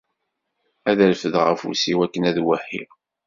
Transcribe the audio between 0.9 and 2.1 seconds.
d-refdeɣ afus-iw